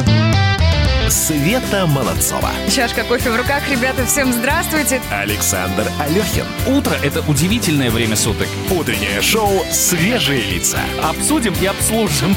[0.00, 0.37] Thank you.
[1.10, 2.50] Света Молодцова.
[2.70, 3.62] Чашка кофе в руках.
[3.70, 5.00] Ребята, всем здравствуйте.
[5.10, 6.44] Александр Алехин.
[6.66, 8.46] Утро– это удивительное время суток.
[8.70, 10.78] Утреннее шоу «Свежие лица».
[11.02, 12.36] Обсудим и обслужим.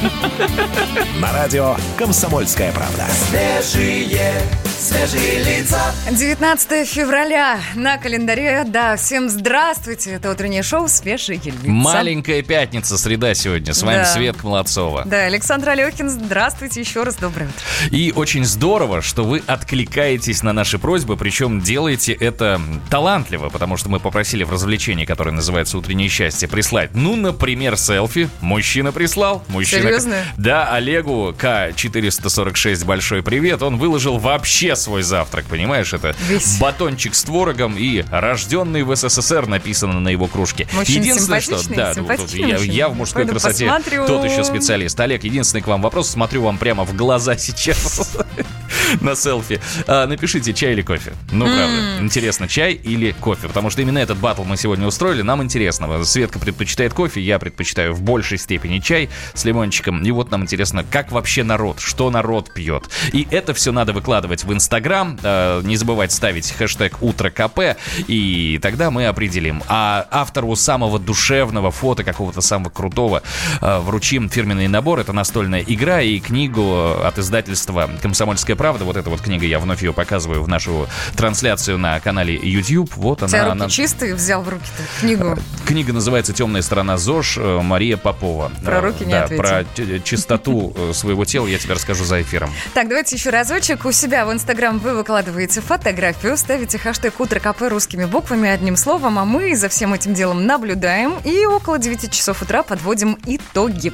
[1.20, 3.06] На радио «Комсомольская правда».
[3.30, 4.42] Свежие,
[4.80, 5.94] свежие лица.
[6.10, 8.64] 19 февраля на календаре.
[8.66, 10.12] Да, всем здравствуйте.
[10.12, 11.60] Это утреннее шоу «Свежие лица».
[11.66, 13.74] Маленькая пятница, среда сегодня.
[13.74, 14.06] С вами Да.
[14.06, 15.04] Светка Молодцова.
[15.06, 17.16] Да, Александр Алехин, здравствуйте еще раз.
[17.16, 17.62] Доброе утро.
[17.92, 18.61] И очень здорово,
[19.02, 24.52] что вы откликаетесь на наши просьбы, причем делаете это талантливо, потому что мы попросили в
[24.52, 28.30] развлечении, которое называется «Утреннее счастье», прислать, ну, например, селфи.
[28.40, 29.44] Мужчина прислал.
[29.48, 29.82] Мужчина...
[29.82, 30.16] Серьезно?
[30.38, 33.62] Да, Олегу К446 большой привет.
[33.64, 35.94] Он выложил вообще свой завтрак, понимаешь?
[35.94, 36.60] Это Весь.
[36.60, 40.68] батончик с творогом и рожденный в СССР написано на его кружке.
[40.74, 41.58] Мужчина Единственное, что...
[41.74, 41.94] Да,
[42.34, 44.06] я, я в мужской Пойду красоте посмотрю.
[44.06, 45.00] тот еще специалист.
[45.00, 46.10] Олег, единственный к вам вопрос.
[46.10, 48.16] Смотрю вам прямо в глаза сейчас
[49.02, 49.60] на селфи.
[49.88, 51.14] А, напишите, чай или кофе.
[51.32, 51.98] Ну, правда.
[52.00, 53.48] Интересно, чай или кофе?
[53.48, 55.22] Потому что именно этот батл мы сегодня устроили.
[55.22, 56.04] Нам интересно.
[56.04, 60.04] Светка предпочитает кофе, я предпочитаю в большей степени чай с лимончиком.
[60.04, 62.90] И вот нам интересно, как вообще народ, что народ пьет.
[63.14, 65.18] И это все надо выкладывать в Инстаграм.
[65.24, 69.64] А, Не забывать ставить хэштег «Утро КП», и тогда мы определим.
[69.68, 73.24] А автору самого душевного фото, какого-то самого крутого,
[73.62, 75.00] э, вручим фирменный набор.
[75.00, 78.86] Это настольная игра и книгу от издательства «Комсомольская правда».
[78.86, 82.92] Вот эта вот книга, я вновь ее показываю в нашу трансляцию на канале YouTube.
[82.96, 83.38] Вот она.
[83.40, 85.38] руки она- чистые, взял в руки-то книгу.
[85.66, 88.52] Книга называется «Темная сторона ЗОЖ» э, Мария Попова.
[88.64, 89.44] Про Э, руки не Да, ответил.
[89.44, 92.52] про чистоту э, своего тела я тебе расскажу за эфиром.
[92.74, 93.86] Так, давайте еще разочек.
[93.86, 99.20] У себя в Инстаграм вы выкладываете фотографию, ставите хэштег «Утро КП» русскими буквами, одним словом,
[99.20, 103.94] а мы за всем этим делом наблюдаем и около 9 часов утра подводим итоги.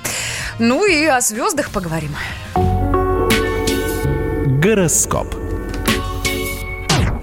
[0.59, 2.16] Ну и о звездах поговорим.
[4.58, 5.36] Гороскоп.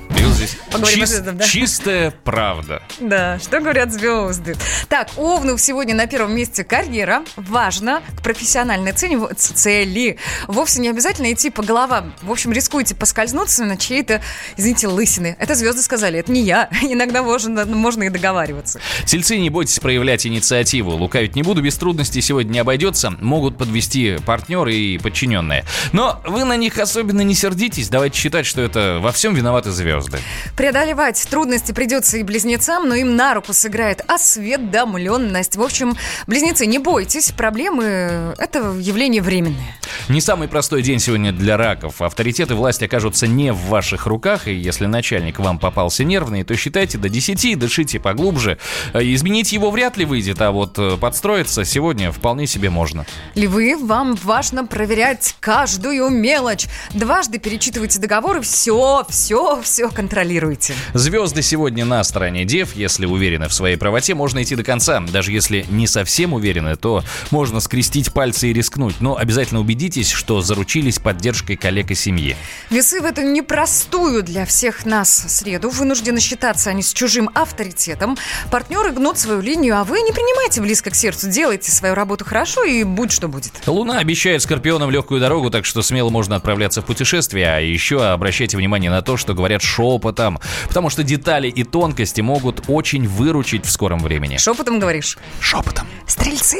[0.08, 1.44] Вот здесь Поговорим о чис- звездах, да?
[1.44, 2.82] чистая правда.
[3.00, 4.56] Да, что говорят звезды.
[4.88, 7.22] Так, у Овнов сегодня на первом месте карьера.
[7.36, 10.18] Важно к профессиональной цели, цели.
[10.48, 12.12] Вовсе не обязательно идти по головам.
[12.22, 14.20] В общем, рискуете поскользнуться на чьей-то,
[14.56, 15.36] извините, лысины.
[15.38, 16.68] Это звезды сказали, это не я.
[16.82, 18.80] Иногда можно, можно и договариваться.
[19.06, 20.92] Тельцы, не бойтесь проявлять инициативу.
[20.92, 23.10] Лукавить не буду, без трудностей сегодня не обойдется.
[23.20, 25.64] Могут подвести партнеры и подчиненные.
[25.92, 27.88] Но вы на них особенно не сердитесь.
[27.88, 30.18] Давайте считать, что это во всем виноваты звезды.
[30.64, 35.56] Преодолевать трудности придется и близнецам, но им на руку сыграет осведомленность.
[35.56, 35.94] В общем,
[36.26, 39.76] близнецы, не бойтесь, проблемы– это явление временное.
[40.08, 42.00] Не самый простой день сегодня для раков.
[42.00, 46.56] Авторитет и власть окажутся не в ваших руках, и если начальник вам попался нервный, то
[46.56, 48.58] считайте до 10, дышите поглубже.
[48.94, 53.04] Э, Изменить его вряд ли выйдет, а вот э, подстроиться сегодня вполне себе можно.
[53.34, 56.66] Львы, вам важно проверять каждую мелочь.
[56.94, 60.53] Дважды перечитывайте договоры, все, все, все контролируйте.
[60.92, 62.74] Звезды сегодня на стороне дев.
[62.76, 65.00] Если уверены в своей правоте, можно идти до конца.
[65.00, 69.00] Даже если не совсем уверены, то можно скрестить пальцы и рискнуть.
[69.00, 72.36] Но обязательно убедитесь, что заручились поддержкой коллег и семьи.
[72.70, 78.16] Весы в эту непростую для всех нас среду вынуждены считаться они с чужим авторитетом.
[78.50, 81.28] Партнеры гнут свою линию, а вы не принимайте близко к сердцу.
[81.30, 83.52] Делайте свою работу хорошо и будь что будет.
[83.66, 87.46] Луна обещает скорпионам легкую дорогу, так что смело можно отправляться в путешествие.
[87.46, 90.33] А еще обращайте внимание на то, что говорят шепотом,
[90.68, 94.36] потому что детали и тонкости могут очень выручить в скором времени.
[94.36, 95.18] Шепотом говоришь?
[95.40, 95.86] Шепотом.
[96.06, 96.58] Стрельцы!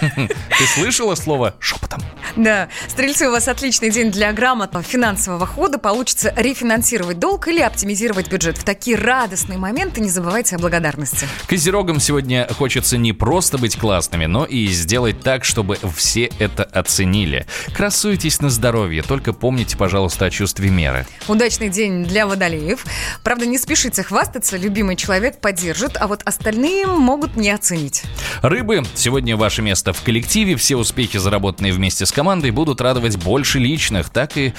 [0.00, 2.02] Ты слышала слово шепотом?
[2.36, 5.78] Да, стрельцы, у вас отличный день для грамотного финансового хода.
[5.78, 8.58] Получится рефинансировать долг или оптимизировать бюджет.
[8.58, 11.26] В такие радостные моменты не забывайте о благодарности.
[11.46, 17.46] Козерогам сегодня хочется не просто быть классными, но и сделать так, чтобы все это оценили.
[17.74, 21.06] Красуйтесь на здоровье, только помните, пожалуйста, о чувстве меры.
[21.28, 22.84] Удачный день для водолеев.
[23.22, 28.04] Правда, не спешите хвастаться, любимый человек поддержит, а вот остальные могут не оценить.
[28.42, 30.56] Рыбы, сегодня ваше место в коллективе.
[30.56, 34.54] Все успехи, заработанные вместе с командой, будут радовать больше личных, так и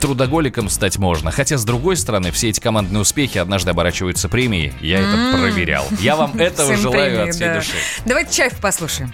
[0.00, 1.30] трудоголиком стать можно.
[1.30, 4.72] Хотя, с другой стороны, все эти командные успехи однажды оборачиваются премией.
[4.80, 5.86] Я это проверял.
[6.00, 7.72] Я вам этого желаю от всей души.
[8.04, 9.12] Давайте чайф послушаем.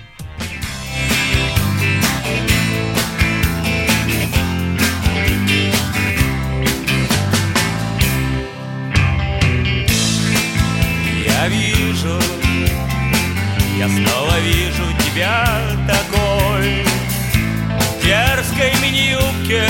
[13.89, 15.47] Снова вижу тебя
[15.87, 16.85] такой
[17.81, 19.67] в дерзкой мини-юбке,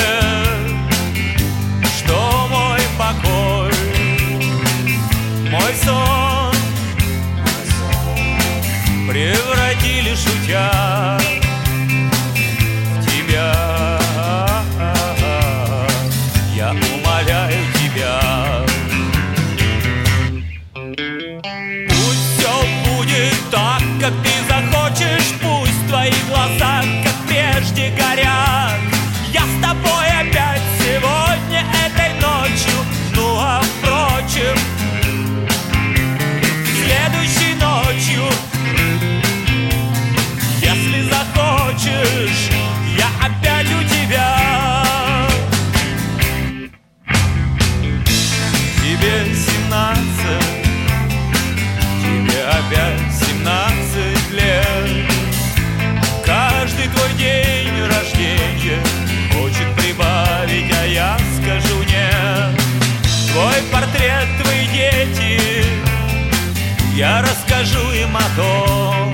[67.59, 69.13] Я расскажу им о том.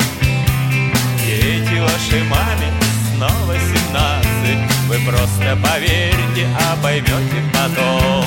[1.24, 2.72] Дети вашей маме
[3.14, 8.26] снова 17 Вы просто поверьте, а поймете потом.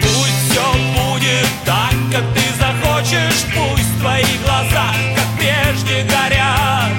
[0.00, 3.44] Пусть все будет так, как ты захочешь.
[3.54, 6.90] Пусть твои глаза, как прежде, горят.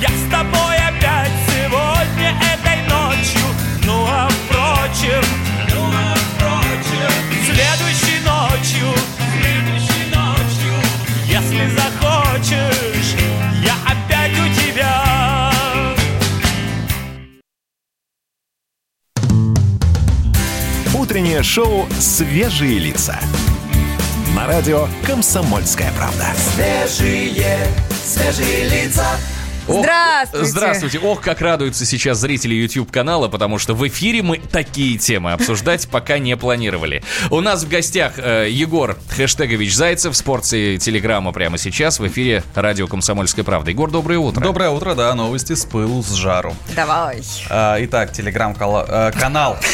[0.00, 0.65] Я с тобой
[21.16, 23.18] Утреннее шоу «Свежие лица».
[24.34, 26.26] На радио «Комсомольская правда».
[26.54, 27.66] Свежие,
[28.04, 29.06] свежие лица.
[29.66, 30.46] Ох, Здравствуйте.
[30.46, 30.98] Здравствуйте.
[30.98, 36.18] Ох, как радуются сейчас зрители YouTube-канала, потому что в эфире мы такие темы обсуждать пока
[36.18, 37.02] не планировали.
[37.30, 42.42] У нас в гостях э, Егор Хэштегович Зайцев с порцией телеграмма прямо сейчас в эфире
[42.54, 43.70] радио «Комсомольская правда».
[43.70, 44.42] Егор, доброе утро.
[44.42, 46.54] Доброе утро, да, новости с пылу, с жару.
[46.74, 47.22] Давай.
[47.48, 49.56] А, итак, телеграм-канал.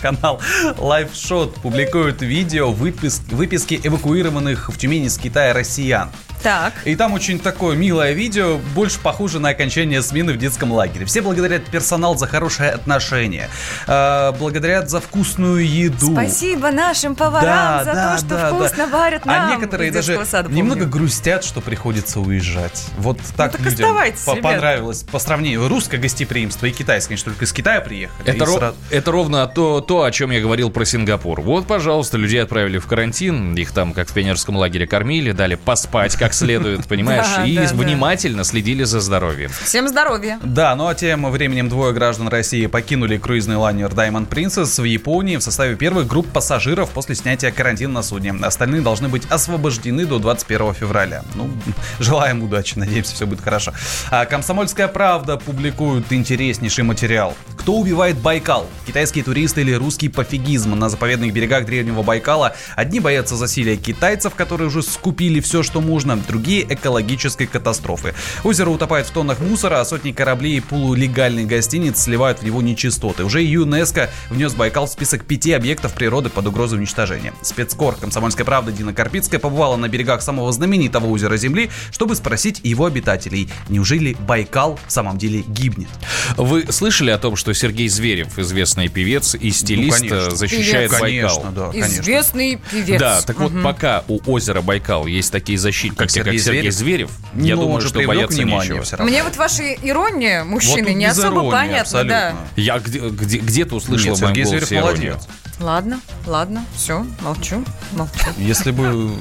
[0.00, 0.40] Канал
[0.78, 6.10] LiveShot публикует видео выпис- выписки эвакуированных в Тюмени с Китая россиян.
[6.46, 6.74] Так.
[6.84, 11.04] И там очень такое милое видео, больше похоже на окончание смены в детском лагере.
[11.04, 13.48] Все благодарят персонал за хорошее отношение,
[13.88, 16.12] э, благодарят за вкусную еду.
[16.12, 18.86] Спасибо нашим поварам Да, за да, то, что да, вкусно да.
[18.86, 19.48] варят нам.
[19.48, 20.56] А некоторые даже сада, помню.
[20.62, 22.84] немного грустят, что приходится уезжать.
[22.96, 24.42] Вот так, так людям оставайтесь, по- ребят.
[24.44, 28.30] понравилось по сравнению русское гостеприимство и китайское, конечно, только из Китая приехали.
[28.30, 31.40] Это, ро- сразу- это ровно то, то, о чем я говорил про Сингапур.
[31.40, 36.14] Вот, пожалуйста, людей отправили в карантин, их там, как в пионерском лагере, кормили, дали поспать
[36.14, 37.74] как следует, понимаешь, Да, и да, да.
[37.74, 39.50] внимательно следили за здоровьем.
[39.64, 40.38] Всем здоровья.
[40.42, 45.36] Да, ну а тем временем двое граждан России покинули круизный лайнер Diamond Princess в Японии
[45.36, 48.34] в составе первых групп пассажиров после снятия карантина на судне.
[48.42, 51.22] Остальные должны быть освобождены до 21 февраля.
[51.34, 51.50] Ну,
[52.00, 53.72] желаем удачи, надеемся, все будет хорошо.
[54.10, 57.34] А Комсомольская правда публикует интереснейший материал.
[57.56, 58.66] Кто убивает Байкал?
[58.86, 60.74] Китайские туристы или русский пофигизм?
[60.76, 66.16] На заповедных берегах древнего Байкала одни боятся засилия китайцев, которые уже скупили все, что можно,
[66.26, 68.14] другие экологической катастрофы.
[68.44, 73.24] Озеро утопает в тоннах мусора, а сотни кораблей и полулегальных гостиниц сливают в него нечистоты.
[73.24, 77.32] Уже ЮНЕСКО внес Байкал в список пяти объектов природы под угрозой уничтожения.
[77.42, 82.86] Спецкор «Комсомольская правда» Дина Карпицкая побывала на берегах самого знаменитого озера Земли, чтобы спросить его
[82.86, 85.88] обитателей, неужели Байкал в самом деле гибнет?
[86.36, 90.36] Вы слышали о том, что Сергей Зверев, известный певец и стилист, Ну, конечно.
[90.36, 91.00] защищает Певец.
[91.00, 91.40] Байкал?
[91.40, 92.00] Конечно, да, конечно.
[92.02, 93.00] Известный певец.
[93.00, 97.10] Да, так вот, пока у озера Байкал есть такие защитники, как Как Сергей, Сергей Зверев,
[97.34, 99.02] Ну, я он думаю, что бояться внимание нечего.
[99.04, 102.08] Мне вот ваша ирония, мужчины, Вот не особо иронии, понятна, абсолютно.
[102.56, 102.60] да.
[102.62, 105.12] Я где, где, где ты услышал Нет, в моем Сергей Зверев иронию?
[105.12, 105.28] молодец.
[105.58, 108.26] Ладно, ладно, все, молчу, молчу.
[108.38, 109.12] Если бы...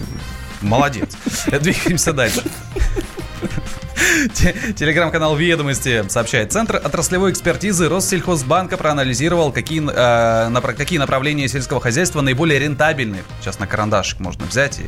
[0.61, 1.09] Молодец.
[1.61, 2.41] Двигаемся дальше.
[4.33, 6.51] Те- Телеграм-канал «Ведомости» сообщает.
[6.51, 13.19] Центр отраслевой экспертизы Россельхозбанка проанализировал, какие, э, напра- какие направления сельского хозяйства наиболее рентабельны.
[13.41, 14.83] Сейчас на карандашик можно взять и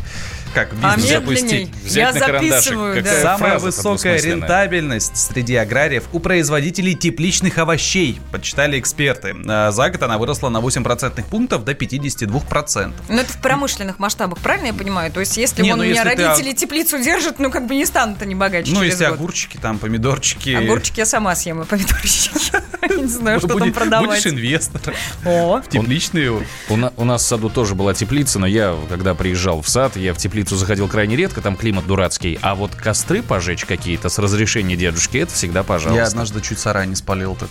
[0.53, 1.69] как А бизнес запустить.
[1.83, 3.03] Взять Я на карандашик.
[3.03, 3.21] да.
[3.21, 9.35] Самая высокая рентабельность среди аграриев у производителей тепличных овощей, подсчитали эксперты.
[9.47, 12.93] Э, За год она выросла на 8 процентных пунктов до 52%.
[13.09, 15.11] Ну, это в промышленных масштабах, правильно я понимаю?
[15.11, 17.67] То есть, если Не, вон ну, у меня если ты родители теплицу держат, ну, как
[17.67, 19.13] бы не станут они богаче Ну, если год.
[19.15, 20.49] огурчики, там, помидорчики.
[20.51, 22.31] Огурчики я сама съем, и помидорчики.
[22.89, 24.07] Я не знаю, что там продавать.
[24.07, 24.93] Будешь инвестор.
[25.25, 26.41] О, Тепличные.
[26.69, 30.17] У нас в саду тоже была теплица, но я, когда приезжал в сад, я в
[30.17, 32.37] теплицу заходил крайне редко, там климат дурацкий.
[32.41, 36.01] А вот костры пожечь какие-то с разрешения дедушки, это всегда пожалуйста.
[36.01, 37.49] Я однажды чуть сарай не спалил так.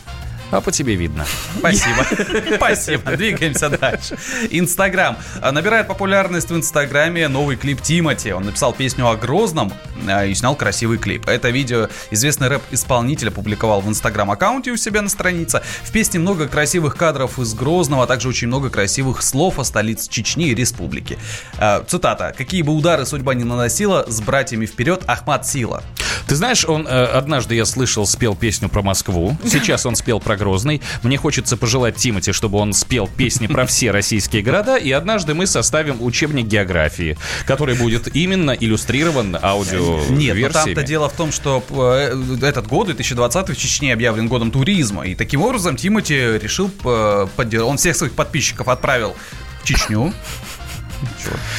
[0.51, 1.27] А по тебе видно.
[1.59, 2.07] Спасибо.
[2.57, 3.17] Спасибо.
[3.17, 4.17] Двигаемся дальше.
[4.51, 5.17] Инстаграм.
[5.43, 8.33] А, Набирает популярность в Инстаграме новый клип Тимати.
[8.33, 9.73] Он написал песню о Грозном
[10.09, 11.29] а, и снял красивый клип.
[11.29, 15.63] Это видео известный рэп-исполнитель опубликовал в Инстаграм-аккаунте у себя на странице.
[15.83, 20.09] В песне много красивых кадров из Грозного, а также очень много красивых слов о столице
[20.09, 21.19] Чечни и республики.
[21.59, 22.33] А, Цитата.
[22.37, 25.83] «Какие бы удары судьба не наносила, с братьями вперед Ахмат Сила».
[26.27, 29.37] Ты знаешь, он э, однажды я слышал, спел песню про Москву.
[29.45, 30.81] Сейчас он спел про Грозный.
[31.03, 34.77] Мне хочется пожелать Тимати, чтобы он спел песни про все российские города.
[34.77, 37.17] И однажды мы составим учебник географии,
[37.47, 42.87] который будет именно иллюстрирован аудио Нет, но там-то дело в том, что э, этот год,
[42.87, 45.07] 2020 в Чечне объявлен годом туризма.
[45.07, 47.69] И таким образом Тимати решил э, поддержать.
[47.69, 49.17] Он всех своих подписчиков отправил
[49.63, 50.13] в Чечню.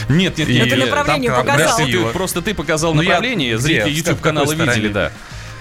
[0.10, 0.68] Нет, нет, нет.
[0.68, 1.78] Это направление показал.
[1.78, 3.62] Просто ты, просто ты показал Ну, я- направление, где?
[3.62, 5.12] зрители YouTube канала видели, да.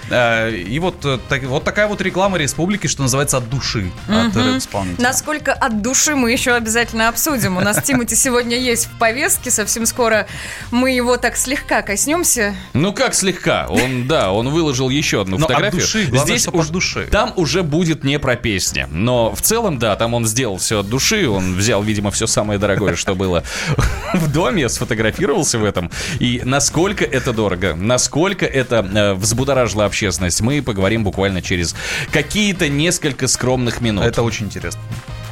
[0.09, 4.35] Э, И вот, э, так- вот такая вот реклама республики, что называется, от души от
[4.35, 5.03] рэп-исполнителя.
[5.03, 7.57] Насколько от души мы еще обязательно обсудим.
[7.57, 9.51] У нас Тимати сегодня есть в повестке.
[9.51, 10.27] Совсем скоро
[10.71, 12.55] мы его так слегка коснемся.
[12.73, 13.67] Ну как слегка?
[13.69, 15.81] Он, да, он выложил еще одну Но от фотографию.
[15.81, 17.07] души, главное, Здесь от уж- души.
[17.11, 18.87] Там уже будет не про песни.
[18.91, 21.27] Но в целом, да, там он сделал все от души.
[21.29, 23.43] Он взял, видимо, все самое дорогое, что было
[24.13, 25.91] в доме, сфотографировался в этом.
[26.19, 31.75] И насколько это дорого, насколько это э, взбудоражило общественность, мы поговорим буквально через
[32.11, 34.05] какие-то несколько скромных минут.
[34.05, 34.79] Это очень интересно.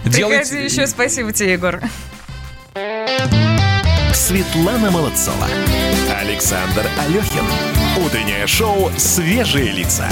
[0.05, 0.87] Делайте- Приходи еще.
[0.87, 1.81] Спасибо тебе, Егор.
[4.13, 5.47] Светлана Молодцова.
[6.19, 7.45] Александр Алехин.
[8.03, 10.09] Утреннее шоу «Свежие лица».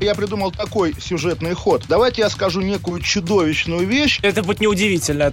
[0.00, 1.84] Я придумал такой сюжетный ход.
[1.88, 4.20] Давайте я скажу некую чудовищную вещь.
[4.22, 5.32] Это будет неудивительно.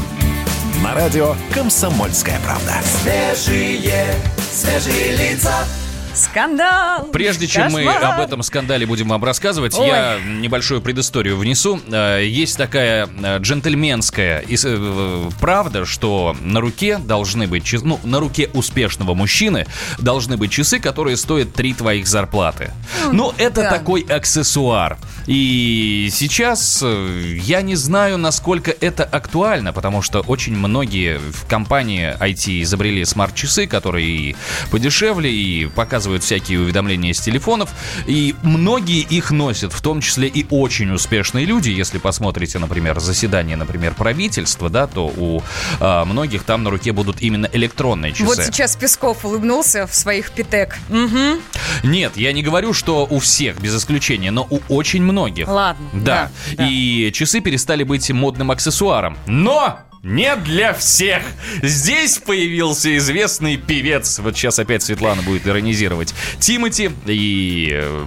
[0.81, 2.73] На радио «Комсомольская правда».
[2.83, 4.15] Свежие,
[4.51, 5.53] свежие лица.
[6.13, 7.07] Скандал!
[7.13, 8.03] Прежде чем мы Кошмар!
[8.03, 9.87] об этом скандале будем вам рассказывать, Ой.
[9.87, 11.79] я небольшую предысторию внесу.
[11.89, 18.19] Э, Есть такая э, джентльменская э, правда, что на руке должны быть часы, ну, на
[18.19, 19.65] руке успешного мужчины
[19.99, 22.71] должны быть часы, которые стоят три твоих зарплаты.
[23.11, 23.69] Ну, это да.
[23.69, 24.97] такой аксессуар.
[25.27, 32.63] И сейчас я не знаю, насколько это актуально, потому что очень многие в компании IT
[32.63, 34.35] изобрели смарт-часы, которые и
[34.71, 37.69] подешевле, и показывают всякие уведомления с телефонов.
[38.05, 41.69] И многие их носят, в том числе и очень успешные люди.
[41.69, 45.41] Если посмотрите, например, заседание, например, правительства, да, то у
[45.79, 48.25] а, многих там на руке будут именно электронные часы.
[48.25, 50.77] Вот сейчас Песков улыбнулся в своих питек.
[50.89, 51.39] Мгм.
[51.83, 55.47] Нет, я не говорю, что у всех, без исключения, но у очень многих.
[55.47, 55.99] Ладно, Да.
[56.01, 56.67] да, да.
[56.69, 59.17] И часы перестали быть модным аксессуаром.
[59.27, 59.79] Но!
[60.03, 61.21] Не для всех.
[61.61, 64.17] Здесь появился известный певец.
[64.17, 66.15] Вот сейчас опять Светлана будет иронизировать.
[66.39, 66.89] Тимати.
[67.05, 68.05] И э,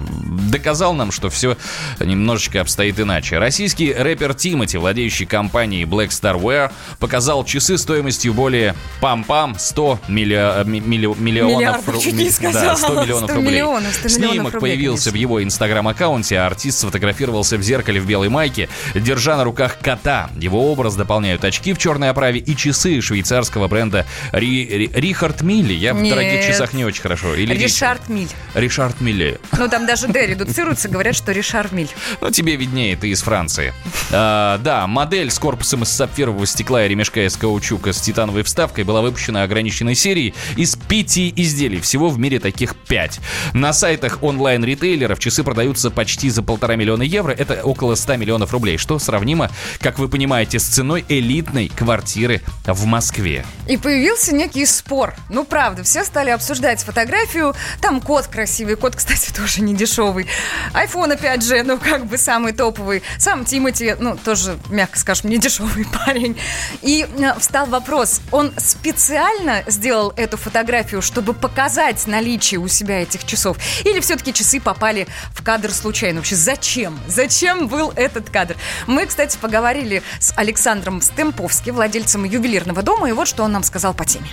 [0.51, 1.55] доказал нам, что все
[2.01, 3.37] немножечко обстоит иначе.
[3.37, 10.65] Российский рэпер Тимати, владеющий компанией Black Star Wear, показал часы стоимостью более пам-пам 100 миллио-
[10.65, 12.65] ми- милли- миллионов Миллиардов, ру- чуть не ми- сказала.
[12.65, 13.51] да, 100 миллионов 100 рублей.
[13.53, 15.21] миллионов, 100 миллионов Снимок рублей, появился в конечно.
[15.21, 20.29] его инстаграм-аккаунте, а артист сфотографировался в зеркале в белой майке, держа на руках кота.
[20.37, 25.73] Его образ дополняют очки в черной оправе и часы швейцарского бренда Ри- Ри- Рихард Милли.
[25.73, 26.15] Я в Нет.
[26.15, 27.35] дорогих часах не очень хорошо.
[27.35, 28.27] Или Ришард Миль.
[28.55, 29.39] Ришард Милли.
[29.55, 31.89] Ну, там даже Д редуцируется, говорят, что Ришар Миль.
[32.21, 33.71] Ну, тебе виднее, ты из Франции.
[34.11, 38.83] А, да, модель с корпусом из сапфирового стекла и ремешка из каучука с титановой вставкой
[38.83, 41.79] была выпущена ограниченной серией из пяти изделий.
[41.81, 43.19] Всего в мире таких пять.
[43.53, 47.31] На сайтах онлайн-ритейлеров часы продаются почти за полтора миллиона евро.
[47.31, 52.85] Это около 100 миллионов рублей, что сравнимо, как вы понимаете, с ценой элитной квартиры в
[52.85, 53.45] Москве.
[53.67, 55.15] И появился некий спор.
[55.29, 57.55] Ну, правда, все стали обсуждать фотографию.
[57.81, 58.75] Там кот красивый.
[58.75, 60.27] Кот, кстати, тоже не дешевый.
[60.73, 63.03] Айфон, опять же, ну, как бы самый топовый.
[63.17, 66.37] Сам Тимати, ну, тоже, мягко скажем, не дешевый парень.
[66.81, 73.25] И э, встал вопрос, он специально сделал эту фотографию, чтобы показать наличие у себя этих
[73.25, 73.57] часов?
[73.83, 76.19] Или все-таки часы попали в кадр случайно?
[76.19, 76.99] Вообще, зачем?
[77.07, 78.55] Зачем был этот кадр?
[78.87, 83.93] Мы, кстати, поговорили с Александром Стемповским, владельцем ювелирного дома, и вот что он нам сказал
[83.93, 84.27] по теме.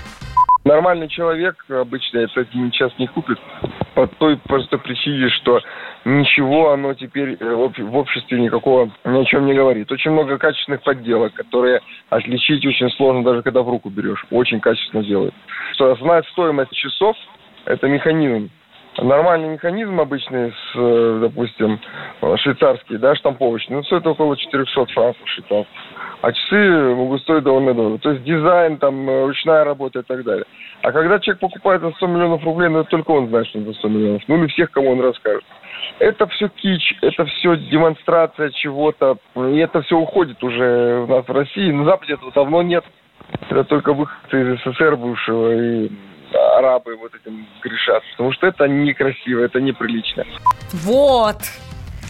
[0.64, 3.38] Нормальный человек обычно это сейчас не купит
[3.94, 5.60] по той простой причине, что
[6.04, 9.90] ничего оно теперь э, в об- в обществе никакого ни о чем не говорит.
[9.90, 14.24] Очень много качественных подделок, которые отличить очень сложно, даже когда в руку берешь.
[14.30, 15.34] Очень качественно делают.
[15.74, 17.16] Что основная стоимость часов–
[17.64, 18.50] это механизм.
[18.98, 21.80] Нормальный механизм обычный, с, э, допустим,
[22.20, 25.72] э, швейцарский, да, штамповочный, ну, стоит около 400 франков швейцарских.
[26.20, 27.98] А часы могут стоить довольно дорого.
[27.98, 30.44] То есть дизайн, там, э, ручная работа и так далее.
[30.82, 33.78] А когда человек покупает за 100 миллионов рублей, ну, только он знает, что это за
[33.78, 34.22] 100 миллионов.
[34.28, 35.44] Ну, или всех, кому он расскажет.
[35.98, 39.16] Это все кич, это все демонстрация чего-то.
[39.36, 41.72] И это все уходит уже у нас в России.
[41.72, 42.84] На Западе этого давно нет.
[43.48, 45.90] Это только выходцы из СССР бывшего и
[46.34, 48.02] арабы вот этим грешат.
[48.12, 50.24] Потому что это некрасиво, это неприлично.
[50.72, 51.38] Вот.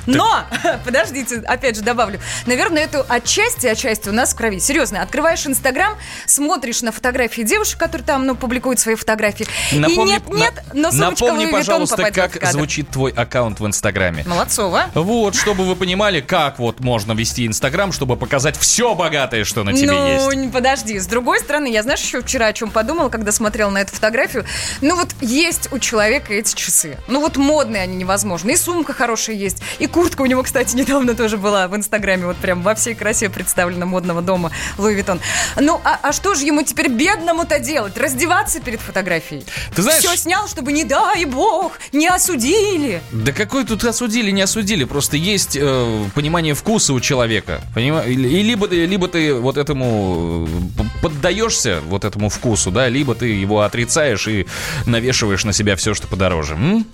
[0.06, 0.44] Но,
[0.85, 2.21] подождите, опять же добавлю.
[2.47, 4.59] Наверное, эту отчасти, отчасти у нас в крови.
[4.59, 9.47] Серьезно, открываешь Инстаграм, смотришь на фотографии девушек, которые там, ну, публикуют свои фотографии.
[9.73, 14.25] Напомни, и нет, нет, но сумочка напомни, пожалуйста, как звучит твой аккаунт в Инстаграме.
[14.26, 14.87] Молодцова.
[14.94, 19.73] Вот, чтобы вы понимали, как вот можно вести Инстаграм, чтобы показать все богатое, что на
[19.73, 20.37] тебе ну, есть.
[20.37, 20.99] не- подожди.
[20.99, 24.44] С другой стороны, я, знаешь, еще вчера о чем подумала, когда смотрела на эту фотографию.
[24.80, 26.99] Ну, вот есть у человека эти часы.
[27.09, 28.52] Ну, вот модные они невозможны.
[28.52, 29.62] И сумка хорошая есть.
[29.78, 32.26] И куртка у него, кстати, недавно тоже была в Инстаграме.
[32.26, 35.20] Вот прям во всей красе представлена модного дома Луи Виттон.
[35.61, 37.96] Ну, а, а что же ему теперь бедному-то делать?
[37.96, 39.44] Раздеваться перед фотографией?
[39.75, 43.00] Ты знаешь- Все снял, чтобы, не дай бог, не осудили.
[43.12, 48.14] Да какой тут осудили, не осудили, просто есть э, понимание вкуса у человека, понима- И
[48.42, 54.26] либо, либо ты вот этому э, поддаешься вот этому вкусу, да, либо ты его отрицаешь
[54.28, 54.46] и
[54.87, 56.54] навешиваешь на себя все, что подороже.
[56.54, 56.87] м?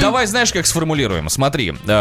[0.00, 1.28] Давай, знаешь, как сформулируем?
[1.30, 1.93] Смотри, э,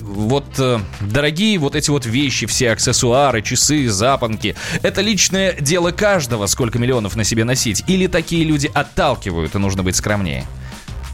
[0.00, 6.46] вот э, дорогие вот эти вот вещи, все аксессуары, часы, запонки, это личное дело каждого,
[6.46, 10.46] сколько миллионов на себе носить, или такие люди отталкивают, и нужно быть скромнее.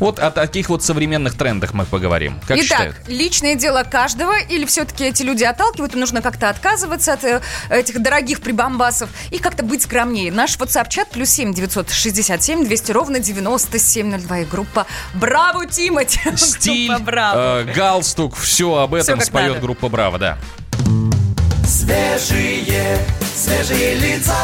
[0.01, 2.41] Вот о таких вот современных трендах мы поговорим.
[2.49, 2.97] Как Итак, считают?
[3.07, 8.01] личное дело каждого, или все-таки эти люди отталкивают, и нужно как-то отказываться от э, этих
[8.03, 10.33] дорогих прибамбасов и как-то быть скромнее.
[10.33, 16.19] Наш WhatsApp-чат плюс 7 967 200 ровно 9702 и группа Браво, Тимати!
[16.37, 17.61] Стиль, Браво.
[17.61, 19.61] э, галстук, все об этом как споет надо.
[19.61, 20.39] группа Браво, да.
[21.67, 22.99] Свежие,
[23.37, 24.35] свежие лица.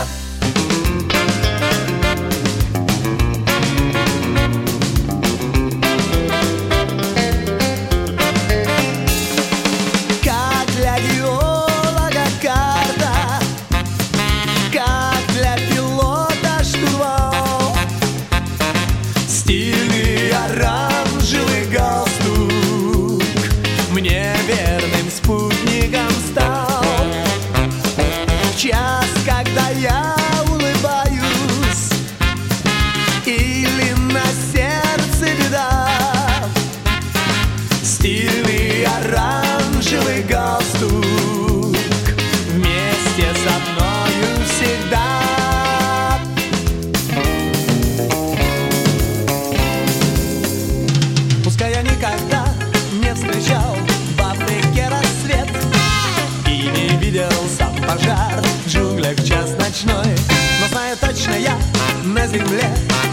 [62.36, 62.64] Земле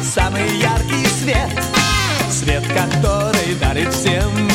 [0.03, 1.49] самый яркий свет.
[2.29, 4.52] Свет, который дарит всем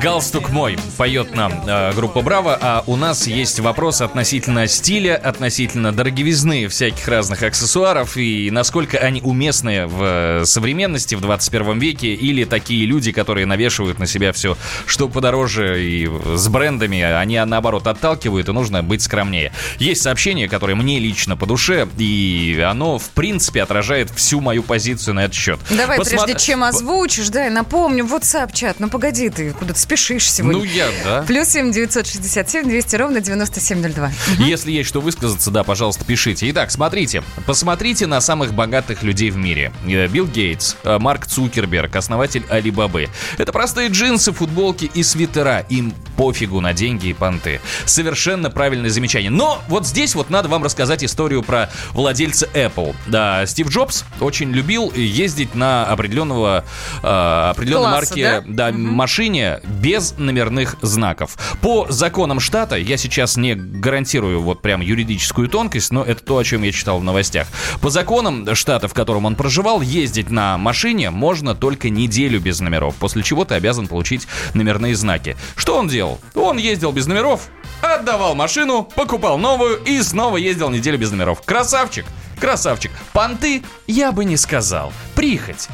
[0.00, 5.16] Стильный галстук мой, поет нам э, группа Браво, а у нас есть вопрос относительно стиля,
[5.16, 12.14] относительно дороговизны всяких разных аксессуаров и насколько они уместны в э, современности, в 21 веке,
[12.14, 17.86] или такие люди, которые навешивают на себя все, что подороже и с брендами, они наоборот
[17.86, 19.52] отталкивают, и нужно быть скромнее.
[19.78, 25.14] Есть сообщение, которое мне лично по душе, и оно в принципе отражает всю мою позицию
[25.14, 25.60] на этот счет.
[25.70, 30.30] Давай, Посма- прежде чем озвучишь, да, я напомню, WhatsApp-чат, ну погоди ты, куда ты спешишь
[30.40, 30.58] сегодня.
[30.58, 31.22] Ну я, да.
[31.22, 34.12] Плюс 7 967 200 ровно 9702.
[34.38, 36.50] Если есть что высказаться, да, пожалуйста, пишите.
[36.50, 37.22] Итак, смотрите.
[37.46, 39.72] Посмотрите на самых богатых людей в мире.
[39.86, 43.08] Э, Билл Гейтс, э, Марк Цукерберг, основатель Алибабы.
[43.38, 45.64] Это простые джинсы, футболки и свитера.
[45.68, 47.62] Им пофигу на деньги и понты.
[47.86, 49.30] Совершенно правильное замечание.
[49.30, 52.94] Но вот здесь вот надо вам рассказать историю про владельца Apple.
[53.06, 56.62] Да, Стив Джобс очень любил ездить на определенного,
[57.02, 58.70] э, определенной Класса, марке да?
[58.70, 61.38] да, машине без номерных знаков.
[61.62, 66.44] По законам штата, я сейчас не гарантирую вот прям юридическую тонкость, но это то, о
[66.44, 67.46] чем я читал в новостях.
[67.80, 72.94] По законам штата, в котором он проживал, ездить на машине можно только неделю без номеров,
[72.96, 75.38] после чего ты обязан получить номерные знаки.
[75.56, 76.09] Что он делал?
[76.34, 77.48] Он ездил без номеров,
[77.82, 81.42] отдавал машину, покупал новую и снова ездил неделю без номеров.
[81.42, 82.06] Красавчик!
[82.40, 82.90] Красавчик.
[83.12, 84.92] Понты я бы не сказал.
[85.14, 85.68] Прихоть.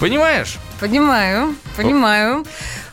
[0.00, 0.56] Понимаешь?
[0.80, 2.44] Понимаю, понимаю.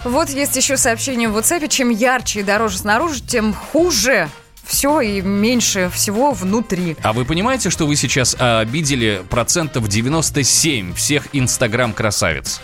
[0.03, 1.67] Вот есть еще сообщение в WhatsApp.
[1.67, 4.29] Чем ярче и дороже снаружи, тем хуже
[4.63, 6.95] все и меньше всего внутри.
[7.01, 12.61] А вы понимаете, что вы сейчас а, обидели процентов 97 всех инстаграм-красавиц?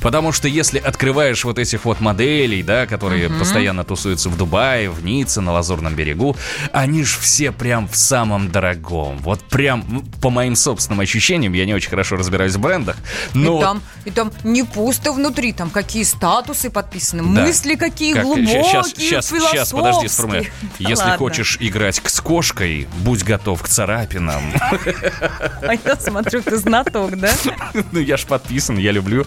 [0.00, 3.38] Потому что если открываешь вот этих вот моделей, да, которые Мгм.
[3.38, 6.36] постоянно тусуются в Дубае, в Ницце, на Лазурном берегу,
[6.72, 9.18] они ж все прям в самом дорогом.
[9.18, 12.96] Вот прям м, по моим собственным ощущениям, я не очень хорошо разбираюсь в брендах,
[13.34, 13.58] но...
[13.58, 17.42] И там, и там не пусто внутри, там какие статусы подписаны, Да.
[17.42, 20.50] мысли какие Как- глубокие, щас, щас, щас, подожди, сформулирую.
[20.78, 21.18] Да Если ладно.
[21.18, 24.42] хочешь играть с кошкой, будь готов к царапинам.
[25.62, 27.30] А я смотрю, ты знаток, да?
[27.92, 29.26] Ну, я ж подписан, я люблю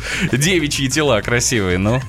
[0.61, 1.99] девичьи тела красивые, ну.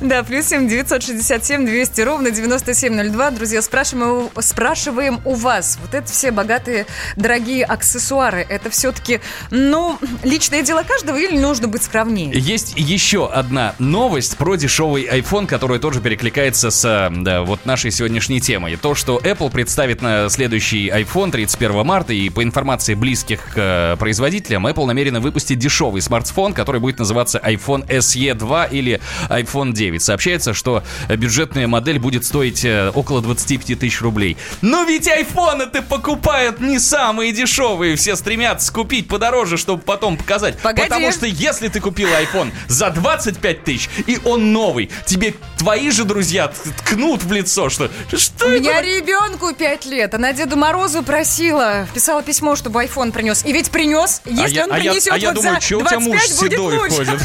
[0.00, 3.30] Да, плюс 7 967 200 ровно 9702.
[3.32, 5.76] Друзья, спрашиваем, спрашиваем у вас.
[5.82, 8.46] Вот это все богатые, дорогие аксессуары.
[8.48, 12.30] Это все-таки, ну, личное дело каждого или нужно быть скромнее?
[12.32, 17.90] Есть еще одна новость про дешевый iPhone, которая тоже перекликается с э, да, вот нашей
[17.90, 18.76] сегодняшней темой.
[18.76, 23.96] То, что Apple представит на следующий iPhone 31 марта, и по информации близких к э,
[23.98, 29.87] производителям, Apple намерена выпустить дешевый смартфон, который будет называться iPhone SE 2 или iPhone 9.
[29.96, 34.36] Сообщается, что бюджетная модель будет стоить э, около 25 тысяч рублей.
[34.60, 40.58] Но ведь айфоны-то покупают не самые дешевые, все стремятся купить подороже, чтобы потом показать.
[40.58, 40.86] Погоди.
[40.88, 46.04] Потому что если ты купил iPhone за 25 тысяч, и он новый, тебе твои же
[46.04, 46.52] друзья
[46.84, 47.90] ткнут в лицо, что...
[48.12, 53.12] Что У это меня ребенку 5 лет, она Деду Морозу просила, писала письмо, чтобы iPhone
[53.12, 53.44] принес.
[53.44, 55.78] И ведь принес, если я- он а я- принесет а я вот думаю, за чё
[55.78, 56.96] у тебя муж 25 будет седой лучше.
[56.96, 57.20] ходит?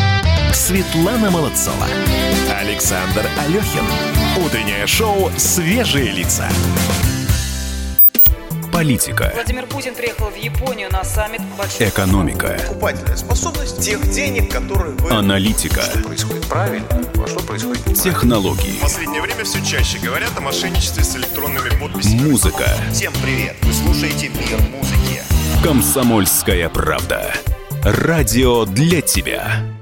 [0.56, 1.86] Светлана Молодцова.
[2.58, 3.84] Александр Алехин.
[4.42, 6.48] Утреннее шоу «Свежие лица».
[8.72, 9.30] Политика.
[9.34, 12.58] Владимир Путин приехал в Японию на саммит большой Экономика.
[12.68, 15.10] Покупательная способность тех денег, которые вы...
[15.10, 15.82] Аналитика.
[15.82, 18.12] Что происходит правильно, а что происходит неправильно.
[18.12, 18.78] Технологии.
[18.78, 22.30] В последнее время все чаще говорят о мошенничестве с электронными подписями.
[22.30, 22.66] Музыка.
[22.92, 23.56] Всем привет!
[23.60, 25.22] Вы слушаете «Мир музыки».
[25.62, 27.34] Комсомольская правда.
[27.84, 29.75] Радио для тебя.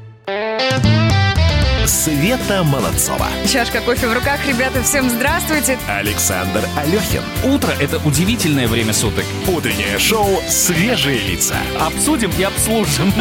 [1.86, 3.28] Света Молодцова.
[3.50, 5.78] Чашка кофе в руках, ребята, всем здравствуйте.
[5.88, 7.22] Александр Алехин.
[7.44, 9.24] Утро— это удивительное время суток.
[9.48, 11.56] Утреннее шоу «Свежие лица».
[11.80, 13.12] Обсудим и обслужим.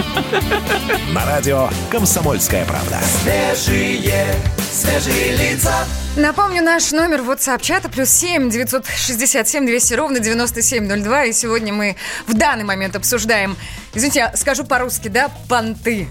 [1.13, 2.99] На радио «Комсомольская правда».
[3.23, 4.35] Свежие,
[4.71, 5.85] свежие лица.
[6.15, 11.25] Напомню, наш номер WhatsApp-чата плюс 7 967 200 ровно 9702.
[11.25, 11.95] И сегодня мы
[12.27, 13.57] в данный момент обсуждаем,
[13.93, 16.07] извините, я скажу по-русски, да, понты.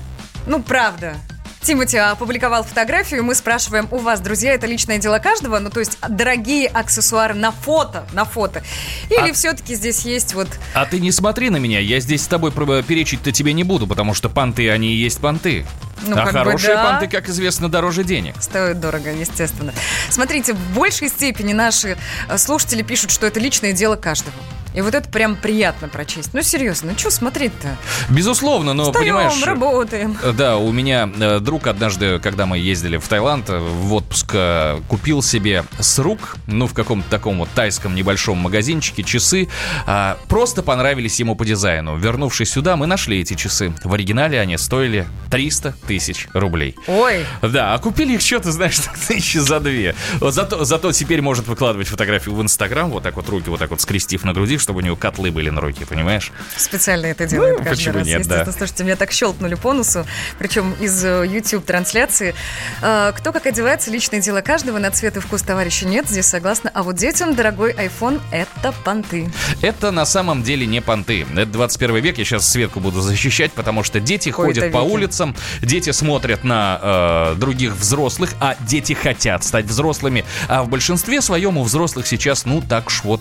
[0.47, 1.17] Ну, правда.
[1.63, 5.97] Тимати опубликовал фотографию, мы спрашиваем у вас, друзья, это личное дело каждого, ну то есть
[6.09, 8.65] дорогие аксессуары на фото, на фото.
[9.11, 12.27] Или А- все-таки здесь есть вот А ты не смотри на меня, я здесь с
[12.27, 15.65] тобой перечить-то тебе не буду, потому что понты, они и есть понты.
[16.05, 16.91] Ну, а как бы хорошие да.
[16.91, 18.35] понты, как известно, дороже денег.
[18.41, 19.73] Стоит дорого, естественно.
[20.11, 21.97] Смотрите, в большей степени наши
[22.29, 24.35] э, слушатели пишут, что это личное дело каждого.
[24.75, 26.31] И вот это прям приятно прочесть.
[26.33, 27.77] Ну, серьезно, ну что смотреть-то?
[28.09, 29.45] Безусловно, но Встаем, понимаешь...
[29.45, 30.17] работаем.
[30.23, 34.31] э, Да, у меня э, друг однажды, когда мы ездили в Таиланд э, в отпуск,
[34.35, 39.49] э, купил себе с рук, ну, в каком-то таком вот тайском небольшом магазинчике часы.
[39.87, 41.97] а, просто понравились ему по дизайну.
[41.97, 43.75] Вернувшись сюда, мы нашли эти часы.
[43.85, 46.77] В оригинале они стоили 300 тысяч рублей.
[46.87, 49.95] Ой, Да, а купили их что-то, знаешь, тысячи за две.
[50.21, 53.71] Вот зато, зато теперь может выкладывать фотографию в Инстаграм, вот так вот руки вот так
[53.71, 56.33] вот скрестив на груди, чтобы у него котлы были на руке, понимаешь?
[56.57, 58.07] специально это делает Ну, каждый почему раз.
[58.07, 58.44] нет, да.
[58.51, 60.07] Слушайте, меня так щелкнули по носу,
[60.38, 62.35] причем из э, YouTube-трансляции.
[62.81, 66.70] Э, Кто как одевается, личное дело каждого, на цвет и вкус товарища нет, здесь согласна.
[66.72, 69.31] А вот детям дорогой iPhone– это понты.
[69.61, 71.27] Это на самом деле не понты.
[71.33, 74.90] Это 21 век, я сейчас Светку буду защищать, потому что дети Кои-то ходят по веки.
[74.92, 80.25] улицам, дети смотрят на э, других взрослых, а дети хотят стать взрослыми.
[80.48, 83.20] А в большинстве своем у взрослых сейчас, ну так ж вот,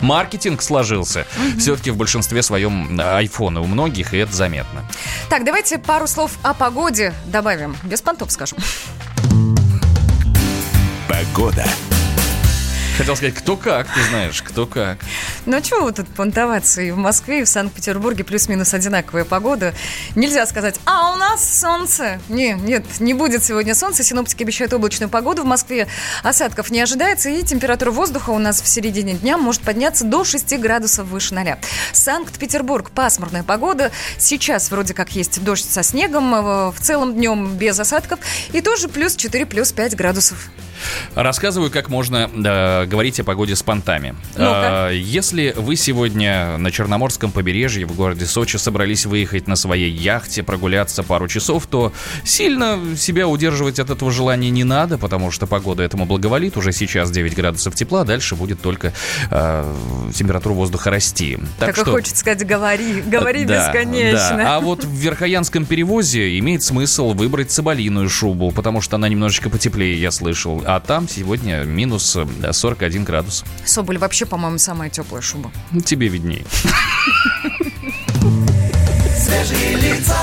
[0.00, 0.79] маркетинг сложился.
[1.58, 4.84] Все-таки в большинстве своем э, айфоны у многих, и это заметно.
[5.28, 7.76] Так, давайте пару слов о погоде добавим.
[7.82, 8.58] Без понтов скажем.
[11.08, 11.64] Погода.
[13.00, 14.98] Хотел сказать, кто как, ты знаешь, кто как.
[15.46, 16.82] Ну а чего вы тут понтоваться?
[16.82, 19.72] И в Москве, и в Санкт-Петербурге плюс-минус одинаковая погода.
[20.16, 22.20] Нельзя сказать, а у нас солнце.
[22.28, 24.02] Не, нет, не будет сегодня солнца.
[24.02, 25.86] Синоптики обещают облачную погоду в Москве.
[26.22, 30.58] Осадков не ожидается, и температура воздуха у нас в середине дня может подняться до 6
[30.58, 31.58] градусов выше ноля.
[31.94, 33.92] Санкт-Петербург, пасмурная погода.
[34.18, 38.20] Сейчас вроде как есть дождь со снегом, э, в целом днем без осадков.
[38.52, 40.50] И тоже плюс 4, плюс 5 градусов.
[41.14, 44.14] Рассказываю, как можно э, говорить о погоде с понтами.
[44.36, 50.42] Э, если вы сегодня на Черноморском побережье в городе Сочи собрались выехать на своей яхте,
[50.42, 51.92] прогуляться пару часов, то
[52.24, 56.56] сильно себя удерживать от этого желания не надо, потому что погода этому благоволит.
[56.56, 58.92] Уже сейчас 9 градусов тепла, дальше будет только
[59.30, 59.74] э,
[60.14, 61.38] температура воздуха расти.
[61.58, 64.36] Так, и хочется сказать, говори, говори Да, бесконечно.
[64.36, 64.56] да.
[64.56, 70.00] А вот в Верхоянском перевозе имеет смысл выбрать соболиную шубу, потому что она немножечко потеплее,
[70.00, 70.62] я слышал.
[70.72, 73.44] А там сегодня минус э, 41 градус.
[73.64, 75.50] Соболь вообще, по-моему, самая теплая шуба.
[75.72, 76.46] Ну, Тебе видней.
[79.18, 80.16] Свежие лица.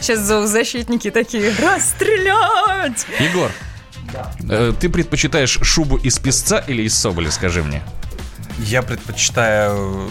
[0.00, 3.06] Сейчас зоозащитники такие, расстрелять!
[3.18, 3.50] Егор,
[4.48, 7.82] э, ты предпочитаешь шубу из песца или из соболя, скажи мне?
[8.58, 10.08] Я предпочитаю...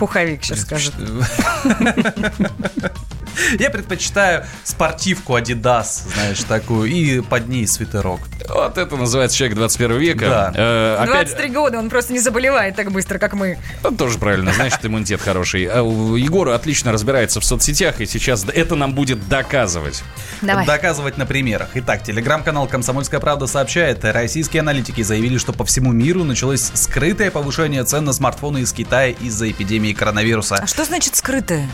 [0.00, 0.94] Пуховик сейчас скажет.
[3.58, 8.20] Я предпочитаю спортивку Adidas, знаешь, такую, и под ней свитерок.
[8.48, 10.26] Вот это называется человек 21 века.
[10.26, 10.52] Да.
[10.54, 13.58] Э, опять, 23 года, он просто не заболевает так быстро, как мы.
[13.82, 15.64] Ну, тоже правильно, значит, иммунитет хороший.
[15.66, 20.02] А у Егора отлично разбирается в соцсетях, и сейчас это нам будет доказывать.
[20.42, 20.66] Давай.
[20.66, 21.70] Доказывать на примерах.
[21.74, 27.84] Итак, телеграм-канал «Комсомольская правда» сообщает, российские аналитики заявили, что по всему миру началось скрытое повышение
[27.84, 30.56] цен на смартфоны из Китая из-за эпидемии коронавируса.
[30.56, 31.68] А что значит скрытое?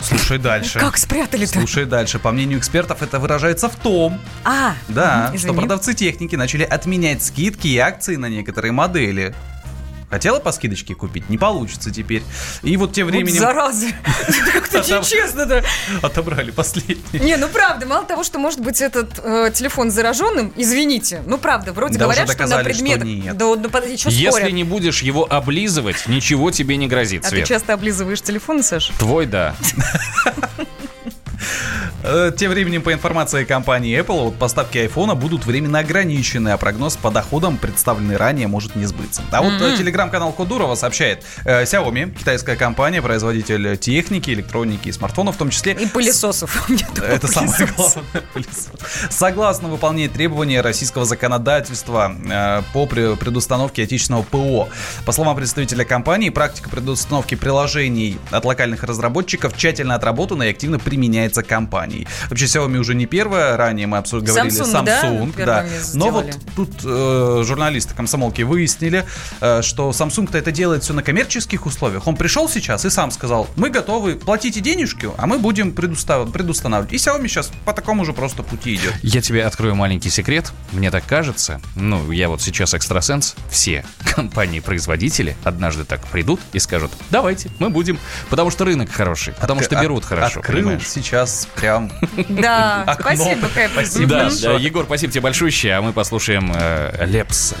[0.00, 0.78] Слушай дальше.
[0.78, 1.52] Как спрятали-то?
[1.58, 2.18] Слушай дальше.
[2.18, 5.56] По мнению экспертов, это выражается в том, А, да, мгм, что извини.
[5.58, 9.34] продавцы техники начали отменять скидки и акции на некоторые модели.
[10.10, 11.28] Хотела по скидочке купить?
[11.28, 12.22] Не получится теперь.
[12.62, 13.92] И вот тем Вот временем заразы.
[14.52, 15.64] Как-то Отобр- нечестно-то.
[16.02, 17.20] отобрали последний.
[17.20, 21.72] Не, ну правда, мало того, что может быть этот э, телефон зараженным, извините, ну правда,
[21.72, 23.36] вроде говорят, что на нет.
[23.36, 27.42] Да, да, под- еще Если не будешь его облизывать, ничего тебе не грозит, А ты
[27.44, 28.92] часто облизываешь телефоны, Саша?
[28.98, 29.54] Твой, да.
[32.02, 36.96] Э, Тем временем, по информации компании Apple, вот поставки айфона будут временно ограничены, а прогноз
[36.96, 39.22] по доходам, представленный ранее, может не сбыться.
[39.30, 45.36] А вот э, телеграм-канал Кодурова сообщает, э, Xiaomi, китайская компания, производитель техники, электроники и смартфонов,
[45.36, 45.72] в том числе...
[45.72, 46.70] И пылесосов.
[47.02, 48.04] Это самое главное.
[49.10, 54.68] Согласно выполняет требования российского законодательства э, по пре- предустановке отечественного ПО.
[55.04, 61.27] По словам представителя компании, практика предустановки приложений от локальных разработчиков тщательно отработана и активно применяется
[61.42, 62.06] компанией.
[62.30, 65.66] Вообще Xiaomi уже не первая, ранее мы обсу- говорили Samsung, да, Samsung, да.
[65.94, 69.04] Но вот тут э, журналисты комсомолки выяснили,
[69.40, 72.06] э, что Samsung-то это делает все на коммерческих условиях.
[72.06, 76.92] Он пришел сейчас и сам сказал, мы готовы, платите денежки, а мы будем предустав- предустанавливать.
[76.92, 78.94] И Xiaomi сейчас по такому же просто пути идет.
[79.02, 80.52] Я тебе открою маленький секрет.
[80.72, 86.90] Мне так кажется, ну, я вот сейчас экстрасенс, все компании-производители однажды так придут и скажут,
[87.10, 87.98] давайте, мы будем,
[88.30, 90.88] потому что рынок хороший, потому что От- берут хорошо, Открыл понимаешь?
[90.88, 91.17] сейчас
[91.54, 91.90] прям
[92.28, 93.16] Да, Окно.
[93.16, 93.70] спасибо, Кэп.
[93.72, 94.06] Спасибо.
[94.42, 97.56] Да, Егор, спасибо тебе большое, а мы послушаем э, Лепса.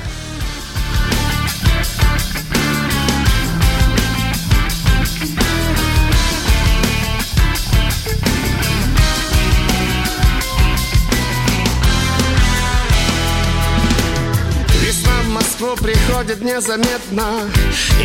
[16.28, 17.50] Приходит незаметно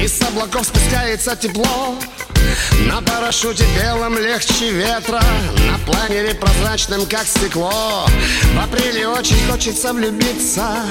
[0.01, 1.95] Из облаков спускается тепло.
[2.87, 5.21] На парашюте белом легче ветра
[5.69, 8.05] На планере прозрачным, как стекло.
[8.53, 10.85] В апреле очень хочется влюбиться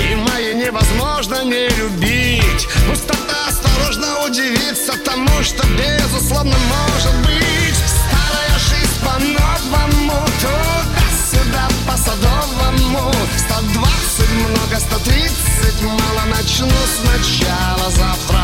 [0.00, 2.68] И в невозможно не любить.
[2.88, 7.76] Пустота осторожно удивится Тому, что безусловно может быть.
[7.86, 13.12] Старая жизнь по-новому Туда-сюда по садовому.
[13.38, 16.68] 120 много, 130 мало Начну
[17.00, 18.42] сначала завтра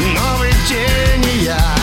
[0.00, 1.76] Новый день и я.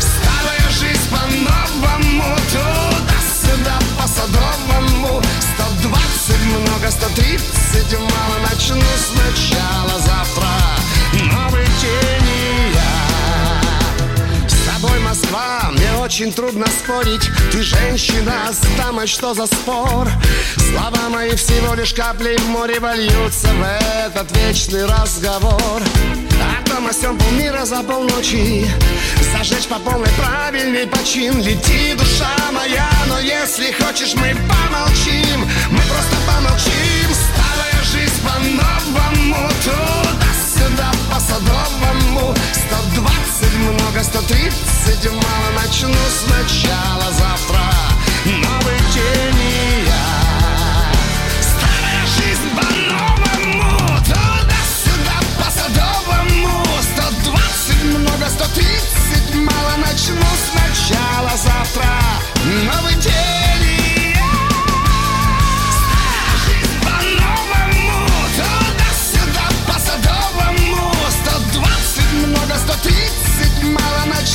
[0.00, 5.22] Старая жизнь по-новому Туда-сюда по садовому.
[5.56, 10.48] 120 много, 130 мало Начну сначала завтра
[11.12, 12.47] Новый день и я
[15.18, 17.28] Москва, мне очень трудно спорить.
[17.50, 20.08] Ты женщина, с дамой что за спор?
[20.70, 25.82] Слова мои всего лишь капли в море Вольются в этот вечный разговор.
[25.82, 28.70] О том о сём полмира за полночи.
[29.32, 31.40] Зажечь по полной правильный почин.
[31.42, 35.40] Лети, душа моя, но если хочешь мы помолчим.
[35.70, 37.10] Мы просто помолчим.
[37.12, 39.97] Старая жизнь по-новому Туда-сюда
[41.18, 45.50] по садовому 120 много, 130 мало.
[45.56, 47.60] Начну сначала завтра
[48.24, 50.92] Новый день и я.
[51.40, 53.98] Старая жизнь по-новому.
[54.04, 56.64] Туда-сюда по садовому
[56.96, 59.76] 120 много, 130 мало.
[59.78, 61.90] Начну сначала завтра
[62.44, 63.77] Новый день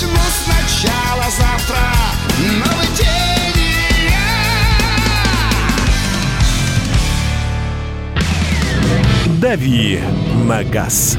[0.03, 1.77] Начну сначала завтра
[2.37, 3.53] Новый день
[9.25, 10.01] и «Дави
[10.45, 11.17] на газ».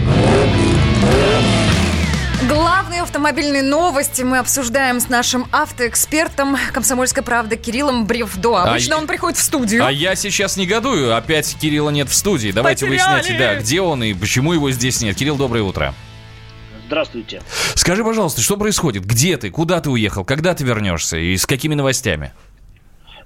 [2.47, 8.65] Главные автомобильные новости мы обсуждаем с нашим автоэкспертом «Комсомольской правды» Кириллом Бревдо.
[8.65, 9.85] Обычно А он приходит в студию.
[9.85, 11.17] А я сейчас негодую.
[11.17, 12.53] Опять Кирилла нет в студии.
[12.53, 13.13] Давайте Потеряли.
[13.13, 15.17] выяснять, да, где он и почему его здесь нет.
[15.17, 15.95] Кирилл, доброе утро.
[16.87, 17.43] Здравствуйте.
[17.75, 19.05] Скажи, пожалуйста, что происходит?
[19.05, 19.51] Где ты?
[19.51, 20.25] Куда ты уехал?
[20.25, 21.17] Когда ты вернешься?
[21.17, 22.33] И с какими новостями?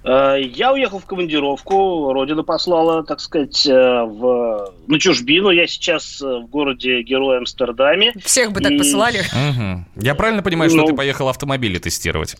[0.04, 5.50] Э, Я уехал в командировку, родина послала, так сказать, э, в, на чужбину.
[5.50, 8.12] Я сейчас э, в городе Герой Амстердаме.
[8.24, 9.22] Всех бы так И- посылали.
[9.34, 9.86] Мгм.
[9.96, 10.86] Я правильно понимаю, что Ну.
[10.86, 12.36] ты поехал автомобили тестировать?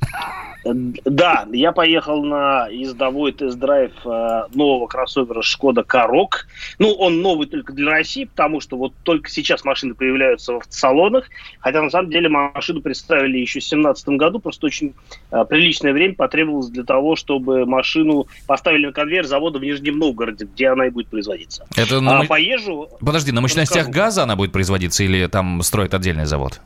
[0.75, 6.47] Да, я поехал на ездовой тест-драйв э, нового кроссовера Шкода Корок.
[6.79, 11.25] Ну, он новый только для России, потому что вот только сейчас машины появляются в салонах.
[11.61, 14.39] Хотя на самом деле машину представили еще в 2017 году.
[14.39, 14.95] Просто очень
[15.31, 20.45] э, приличное время потребовалось для того, чтобы машину поставили на конвейер завода в Нижнем Новгороде,
[20.47, 21.67] где она и будет производиться.
[21.77, 22.89] Это А на мы- поезжу...
[23.01, 26.61] Подожди, на мощностях газа она будет производиться или там строит отдельный завод?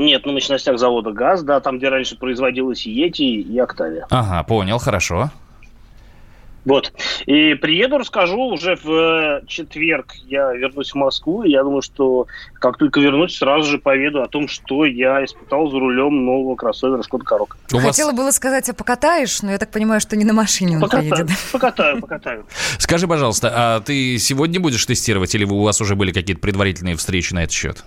[0.00, 4.06] Нет, на мощностях завода ГАЗ, да, там, где раньше производилась Йети и Октавия.
[4.08, 5.30] Ага, понял, хорошо.
[6.64, 6.92] Вот.
[7.26, 10.14] И приеду, расскажу уже в э, четверг.
[10.26, 11.42] Я вернусь в Москву.
[11.42, 15.70] И я думаю, что как только вернусь, сразу же поведу о том, что я испытал
[15.70, 17.58] за рулем нового кроссовера Шкода Корок.
[17.70, 21.10] Хотела было сказать, а покатаешь, но я так понимаю, что не на машине он Покатаю,
[21.10, 21.30] поедет.
[21.52, 22.46] покатаю, покатаю.
[22.78, 27.34] Скажи, пожалуйста, а ты сегодня будешь тестировать или у вас уже были какие-то предварительные встречи
[27.34, 27.84] на этот счет?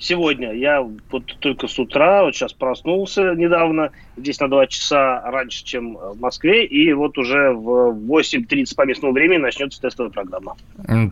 [0.00, 5.64] Сегодня я вот только с утра, вот сейчас проснулся недавно, здесь на два часа раньше,
[5.64, 10.56] чем в Москве, и вот уже в 8.30 по местному времени начнется тестовая программа.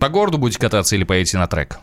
[0.00, 1.80] По городу будете кататься или поедете на трек?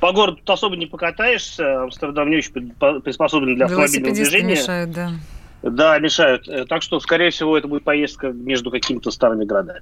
[0.00, 4.50] По городу особо не покатаешься, Амстердам не очень приспособлен для автомобильного движения.
[4.50, 5.10] мешают, да.
[5.62, 6.48] Да, мешают.
[6.48, 9.80] Э, Так что, скорее всего, это будет поездка между какими-то старыми городами.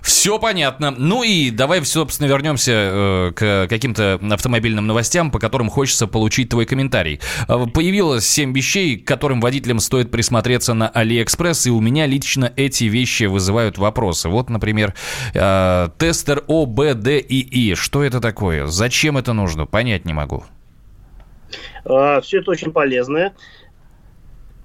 [0.00, 0.92] Все понятно.
[0.96, 6.64] Ну и давай, собственно, вернемся э, к каким-то автомобильным новостям, по которым хочется получить твой
[6.64, 7.20] комментарий.
[7.48, 12.52] Э, Появилось 7 вещей, к которым водителям стоит присмотреться на Алиэкспресс, и у меня лично
[12.54, 14.28] эти вещи вызывают вопросы.
[14.28, 14.94] Вот, например,
[15.32, 17.74] тестер OBD-II.
[17.74, 18.66] Что это такое?
[18.66, 19.66] Зачем это нужно?
[19.66, 20.44] Понять не могу.
[21.84, 23.32] Все это очень полезное.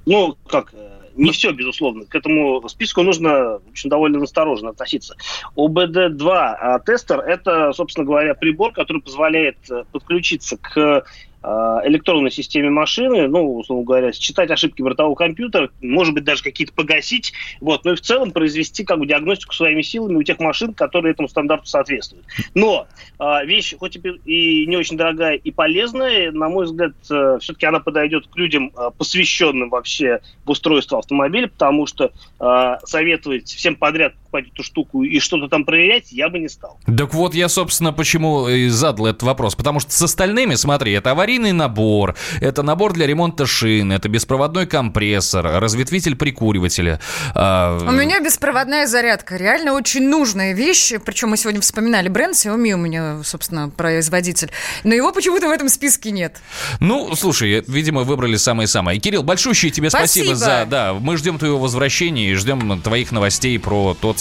[0.06, 2.06] Ну, как, э, не все, безусловно.
[2.06, 5.16] К этому списку нужно общем, довольно настороженно относиться.
[5.56, 11.06] OBD-2 тестер– это, собственно говоря, прибор, который позволяет э, подключиться к
[11.44, 17.34] электронной системе машины, ну, условно говоря, считать ошибки бортового компьютера, может быть, даже какие-то погасить,
[17.60, 21.14] вот, но и в целом произвести как бы диагностику своими силами у тех машин, которые
[21.14, 22.26] этому стандарту соответствуют.
[22.54, 22.88] Но
[23.20, 27.80] э, вещь, хоть и не очень дорогая и полезная, на мой взгляд, э, все-таки она
[27.80, 34.14] подойдет к людям, э, посвященным вообще в устройство автомобиля, потому что э, советовать всем подряд
[34.32, 36.80] покупать эту штуку и что-то там проверять я бы не стал.
[36.86, 39.56] Так вот, я, собственно, почему и задал этот вопрос.
[39.56, 44.66] Потому что с остальными, смотри, это аварийный набор, это набор для ремонта шин, это беспроводной
[44.66, 47.00] компрессор, разветвитель прикуривателя.
[47.36, 47.78] А...
[47.82, 49.36] У меня беспроводная зарядка.
[49.36, 50.94] Реально очень нужная вещь.
[51.06, 54.52] Причем мы сегодня вспоминали бренд Xiaomi у меня, собственно, производитель.
[54.84, 56.42] Но его почему-то в этом списке нет.
[56.80, 59.00] Ну, слушай, видимо, выбрали самое-самое.
[59.00, 60.36] Кирилл, большущее тебе спасибо.
[60.36, 60.66] спасибо за...
[60.70, 64.21] Да, мы ждем твоего возвращения и ждем твоих новостей про тот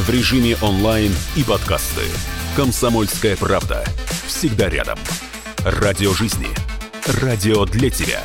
[0.00, 2.02] в режиме онлайн и подкасты.
[2.56, 3.84] «Комсомольская правда».
[4.26, 4.98] Всегда рядом.
[5.64, 6.48] Радио жизни.
[7.22, 8.22] Радио для тебя.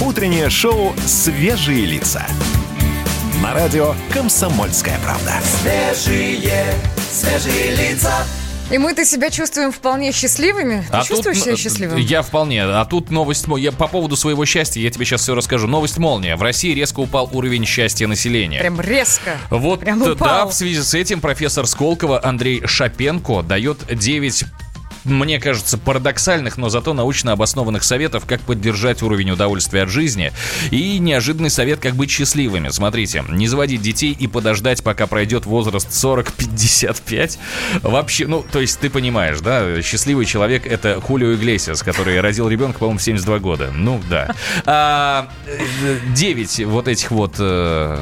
[0.00, 2.26] Утреннее шоу «Свежие лица».
[3.42, 5.34] На радио «Комсомольская правда».
[5.42, 6.74] Свежие,
[7.10, 8.12] свежие лица.
[8.72, 10.84] И мы-то себя чувствуем вполне счастливыми.
[10.90, 11.98] Ты а чувствуешь тут, себя счастливым?
[11.98, 12.64] Я вполне.
[12.64, 13.46] А тут новость...
[13.58, 15.68] Я по поводу своего счастья, я тебе сейчас все расскажу.
[15.68, 16.36] Новость молния.
[16.36, 18.60] В России резко упал уровень счастья населения.
[18.60, 19.36] Прям резко.
[19.50, 20.16] Вот, Прям упал.
[20.16, 24.44] да, в связи с этим профессор Сколково Андрей Шапенко дает 9
[25.04, 30.32] мне кажется, парадоксальных, но зато научно обоснованных советов, как поддержать уровень удовольствия от жизни.
[30.70, 32.68] И неожиданный совет, как быть счастливыми.
[32.68, 37.38] Смотрите, не заводить детей и подождать, пока пройдет возраст 40-55.
[37.82, 42.78] Вообще, ну, то есть ты понимаешь, да, счастливый человек это Хулио Иглесиас, который родил ребенка,
[42.78, 43.70] по-моему, в 72 года.
[43.74, 44.34] Ну, да.
[44.66, 45.28] А,
[46.14, 47.34] 9 вот этих вот...
[47.38, 47.98] Э,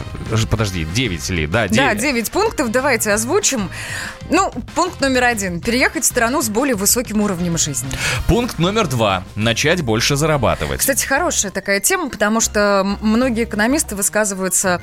[0.51, 1.46] подожди, 9 ли?
[1.46, 1.76] Да, 9.
[1.76, 2.70] Да, 9 пунктов.
[2.70, 3.70] Давайте озвучим.
[4.28, 5.61] Ну, пункт номер один.
[5.61, 7.88] Переехать в страну с более высокой высоким уровнем жизни.
[8.26, 9.22] Пункт номер два.
[9.36, 10.80] Начать больше зарабатывать.
[10.80, 14.82] Кстати, хорошая такая тема, потому что многие экономисты высказываются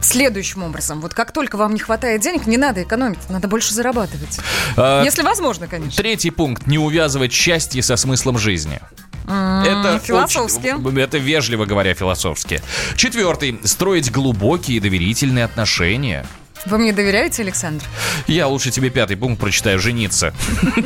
[0.00, 1.00] следующим образом.
[1.00, 4.40] Вот как только вам не хватает денег, не надо экономить, надо больше зарабатывать.
[4.76, 5.96] А, Если возможно, конечно.
[5.96, 6.66] Третий пункт.
[6.66, 8.80] Не увязывать счастье со смыслом жизни.
[9.26, 10.74] Это философски.
[10.74, 12.60] Очень, это вежливо говоря философски.
[12.96, 13.60] Четвертый.
[13.62, 16.26] Строить глубокие и доверительные отношения.
[16.66, 17.84] Вы мне доверяете, Александр?
[18.26, 19.78] Я лучше тебе пятый пункт прочитаю.
[19.78, 20.34] Жениться.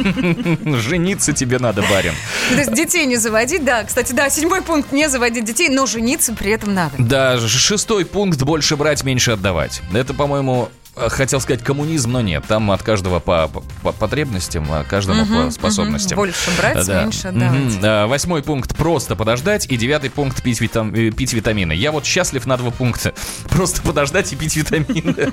[0.65, 2.15] Жениться тебе надо, барин.
[2.51, 3.85] То есть детей не заводить, да.
[3.85, 6.95] Кстати, да, седьмой пункт не заводить детей, но жениться при этом надо.
[6.99, 9.83] Да, шестой пункт больше брать, меньше отдавать.
[9.93, 12.45] Это, по-моему, хотел сказать коммунизм, но нет.
[12.47, 13.49] Там от каждого по,
[13.83, 16.19] по потребностям, а каждому угу, по способностям.
[16.19, 16.27] Угу.
[16.27, 17.03] Больше брать, да.
[17.03, 17.77] меньше отдавать.
[17.77, 18.09] Угу.
[18.09, 19.67] Восьмой пункт просто подождать.
[19.71, 20.95] И девятый пункт пить, витам...
[20.95, 21.73] Э, пить витамины.
[21.73, 23.15] Я вот счастлив на два пункта.
[23.51, 25.33] Просто подождать и пить витамины.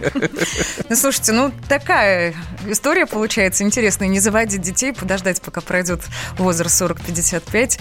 [0.89, 2.33] Ну, слушайте, ну такая
[2.67, 4.07] история получается интересная.
[4.07, 6.01] Не заводить детей, подождать, пока пройдет
[6.37, 7.79] возраст 40-55.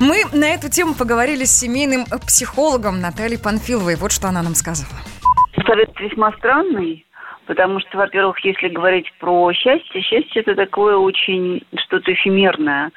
[0.00, 3.96] Мы на эту тему поговорили с семейным психологом Натальей Панфиловой.
[3.96, 4.90] Вот что она нам сказала.
[5.66, 7.04] Совет весьма странный,
[7.46, 12.90] потому что, во-первых, если говорить про счастье, счастье это такое очень что-то эфемерное.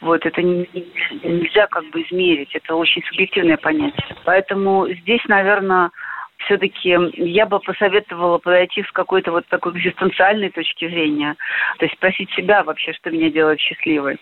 [0.00, 4.16] Вот это нельзя как бы измерить, это очень субъективное понятие.
[4.24, 5.90] Поэтому здесь, наверное,
[6.38, 11.36] все-таки я бы посоветовала подойти с какой-то вот такой экзистенциальной точки зрения.
[11.78, 14.18] То есть спросить себя вообще, что меня делает счастливой.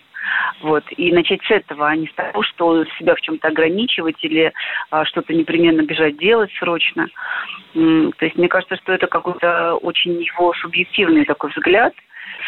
[0.61, 0.83] Вот.
[0.97, 4.53] И начать с этого, а не с того, что себя в чем-то ограничивать или
[4.89, 7.07] а, что-то непременно бежать делать срочно.
[7.73, 11.93] То есть мне кажется, что это какой-то очень его субъективный такой взгляд.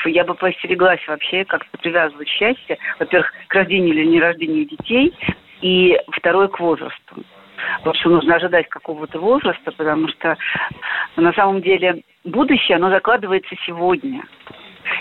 [0.05, 5.13] Я бы постереглась вообще как-то привязывать счастье, во-первых, к рождению или нерождению детей,
[5.61, 7.23] и второе к возрасту.
[7.85, 10.37] Вот что нужно ожидать какого-то возраста, потому что
[11.15, 14.23] на самом деле будущее, оно закладывается сегодня.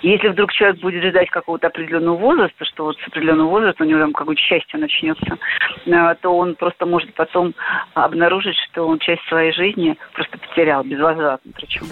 [0.03, 4.00] Если вдруг человек будет ждать какого-то определенного возраста, что вот с определенного возраста у него
[4.00, 5.38] там какое-то счастье начнется,
[5.86, 7.55] э, то он просто может потом
[7.94, 11.86] обнаружить, что он часть своей жизни просто потерял, безвозвратно причем.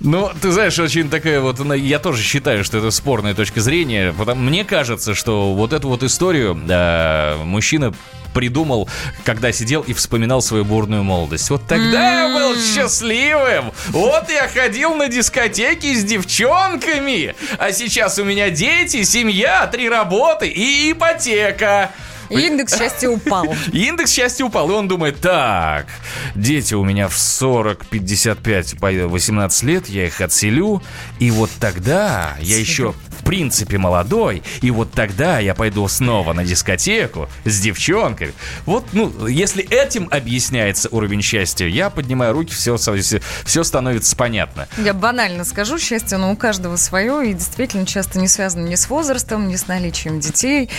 [0.00, 4.42] Ну, ты знаешь, очень такая вот, я тоже считаю, что это спорная точка зрения, потому
[4.42, 7.92] мне кажется, что вот эту вот историю э, мужчина
[8.32, 8.88] придумал,
[9.24, 11.50] когда сидел и вспоминал свою бурную молодость.
[11.50, 13.72] Вот тогда я был счастливым.
[13.88, 17.34] Вот я ходил на дискотеки с девчонками.
[17.58, 21.90] А сейчас у меня дети, семья, три работы и ипотека.
[22.30, 23.46] Индекс счастья упал.
[23.72, 25.86] Индекс счастья упал, и он думает, так,
[26.34, 30.82] дети у меня в 40, 55, по 18 лет, я их отселю,
[31.18, 32.94] и вот тогда я еще
[33.28, 38.32] принципе молодой, и вот тогда я пойду снова на дискотеку с девчонкой.
[38.64, 44.66] Вот, ну, если этим объясняется уровень счастья, я поднимаю руки, все, все становится понятно.
[44.78, 48.88] Я банально скажу, счастье, оно у каждого свое, и действительно часто не связано ни с
[48.88, 50.70] возрастом, ни с наличием детей,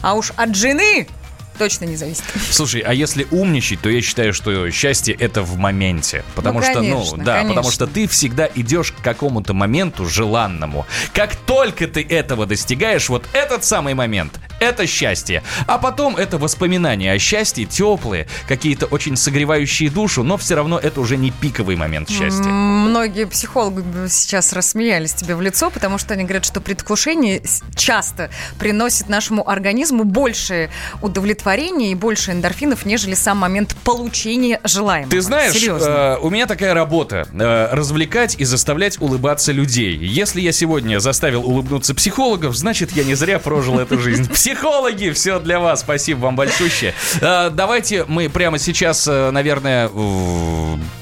[0.00, 1.08] а уж от жены
[1.56, 2.24] точно не зависит.
[2.50, 6.24] Слушай, а если умничать, то я считаю, что счастье это в моменте.
[6.34, 7.48] Потому ну, что, конечно, ну, да, конечно.
[7.54, 10.86] потому что ты всегда идешь к какому-то моменту желанному.
[11.12, 15.42] Как только ты этого достигаешь, вот этот самый момент, это счастье.
[15.66, 21.00] А потом это воспоминания о счастье, теплые, какие-то очень согревающие душу, но все равно это
[21.00, 22.48] уже не пиковый момент счастья.
[22.50, 27.42] Многие психологи сейчас рассмеялись тебе в лицо, потому что они говорят, что предвкушение
[27.74, 30.70] часто приносит нашему организму больше
[31.02, 35.10] удовлетворения и больше эндорфинов, нежели сам момент получения желаемого.
[35.10, 39.96] Ты знаешь, э, у меня такая работа э, развлекать и заставлять улыбаться людей.
[39.96, 44.28] Если я сегодня заставил улыбнуться психологов, значит я не зря прожил эту жизнь.
[44.56, 45.80] Психологи, все для вас.
[45.80, 46.94] Спасибо вам большое.
[47.20, 49.90] Э, давайте мы прямо сейчас, э, наверное,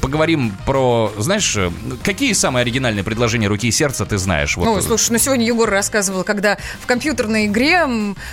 [0.00, 1.56] поговорим про, знаешь,
[2.02, 4.56] какие самые оригинальные предложения руки и сердца ты знаешь?
[4.56, 4.64] Вот.
[4.64, 7.86] Ну, слушай, ну сегодня Егор рассказывал, когда в компьютерной игре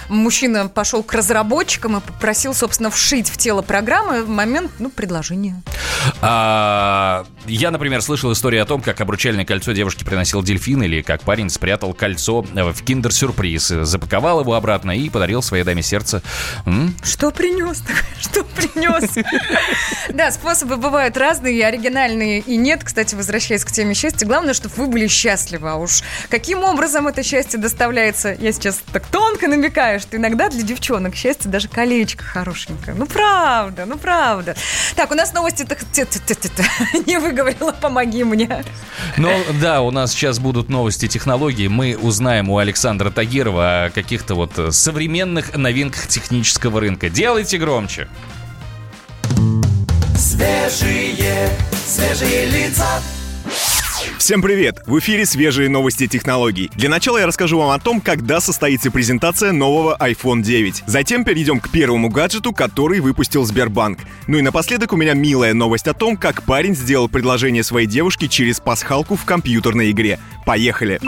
[0.09, 5.61] мужчина пошел к разработчикам и попросил, собственно, вшить в тело программы момент, ну, предложения.
[6.21, 11.21] А, я, например, слышал историю о том, как обручальное кольцо девушки приносил дельфин, или как
[11.21, 16.21] парень спрятал кольцо в киндер-сюрприз, запаковал его обратно и подарил своей даме сердце.
[16.65, 16.95] М?
[17.03, 17.83] Что принес?
[18.19, 19.17] Что принес?
[20.09, 22.83] Да, способы бывают разные, оригинальные и нет.
[22.83, 25.69] Кстати, возвращаясь к теме счастья, главное, чтобы вы были счастливы.
[25.69, 30.61] А уж каким образом это счастье доставляется, я сейчас так тонко намекаю, что иногда для
[30.61, 32.95] девчонок счастье даже колечко хорошенькое.
[32.95, 34.55] Ну, правда, ну, правда.
[34.95, 35.79] Так, у нас новости так
[37.31, 38.63] не выговорила, помоги мне.
[39.17, 41.67] Ну, да, у нас сейчас будут новости технологий.
[41.67, 47.09] Мы узнаем у Александра Тагирова о каких-то вот современных новинках технического рынка.
[47.09, 48.07] Делайте громче.
[50.17, 51.49] Свежие,
[51.85, 53.01] свежие лица.
[54.21, 54.83] Всем привет!
[54.85, 56.69] В эфире свежие новости технологий.
[56.75, 60.83] Для начала я расскажу вам о том, когда состоится презентация нового iPhone 9.
[60.85, 63.97] Затем перейдем к первому гаджету, который выпустил Сбербанк.
[64.27, 68.27] Ну и напоследок у меня милая новость о том, как парень сделал предложение своей девушке
[68.27, 70.19] через пасхалку в компьютерной игре.
[70.51, 70.99] Поехали!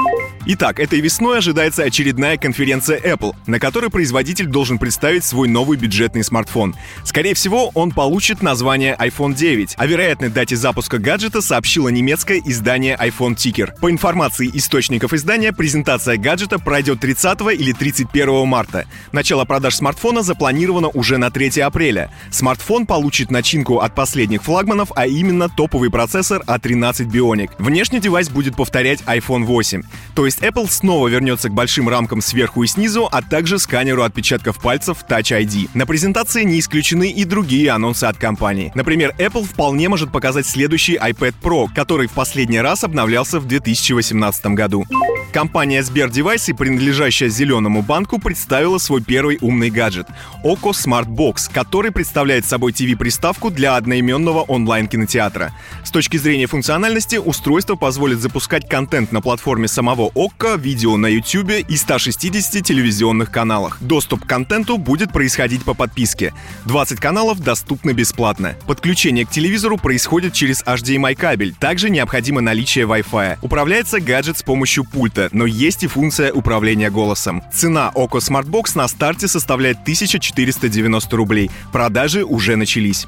[0.46, 6.24] Итак, этой весной ожидается очередная конференция Apple, на которой производитель должен представить свой новый бюджетный
[6.24, 6.76] смартфон.
[7.06, 9.76] Скорее всего, он получит название iPhone 9.
[9.78, 13.72] О вероятной дате запуска гаджета сообщило немецкое издание iPhone Ticker.
[13.80, 18.86] По информации источников издания, презентация гаджета пройдет 30 или 31 марта.
[19.14, 22.12] Начало продаж смартфона запланировано уже на 3 апреля.
[22.32, 27.52] Смартфон получит начинку от последних флагманов, а именно топовый процессор A13 Bionic.
[27.60, 29.82] Внешне девайс будет повторять iPhone 8.
[30.16, 34.62] То есть Apple снова вернется к большим рамкам сверху и снизу, а также сканеру отпечатков
[34.62, 35.70] пальцев Touch ID.
[35.74, 38.72] На презентации не исключены и другие анонсы от компании.
[38.76, 44.46] Например, Apple вполне может показать следующий iPad Pro, который в последний раз обновлялся в 2018
[44.48, 44.86] году.
[45.34, 50.08] Компания Сбер Девайсы, принадлежащая Зеленому банку, представила свой первый умный гаджет—
[50.44, 55.52] Oco Smart Box, который представляет собой TV-приставку для одноименного онлайн-кинотеатра.
[55.84, 61.52] С точки зрения функциональности, устройство позволит запускать контент на платформе самого ОККО, видео на YouTube
[61.66, 63.78] и 160 телевизионных каналах.
[63.82, 66.34] Доступ к контенту будет происходить по подписке.
[66.66, 68.56] 20 каналов доступны бесплатно.
[68.68, 71.54] Подключение к телевизору происходит через HDMI кабель.
[71.54, 73.38] Также необходимо наличие Wi-Fi.
[73.42, 77.44] Управляется гаджет с помощью пульта, но есть и функция управления голосом.
[77.54, 81.52] Цена Око Smartbox на старте составляет 1490 рублей.
[81.72, 83.08] Продажи уже начались.